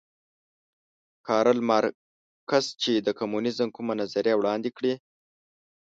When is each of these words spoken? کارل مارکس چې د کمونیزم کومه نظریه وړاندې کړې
کارل 1.27 1.59
مارکس 1.69 2.65
چې 2.81 2.91
د 3.05 3.07
کمونیزم 3.19 3.69
کومه 3.75 3.93
نظریه 4.01 4.35
وړاندې 4.37 4.69
کړې 4.77 4.93